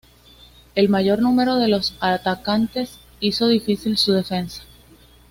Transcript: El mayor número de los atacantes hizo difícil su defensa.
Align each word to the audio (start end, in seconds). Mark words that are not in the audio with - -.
El 0.73 0.89
mayor 0.89 1.19
número 1.21 1.57
de 1.57 1.67
los 1.67 1.95
atacantes 1.99 2.97
hizo 3.19 3.47
difícil 3.47 3.99
su 3.99 4.13
defensa. 4.13 4.63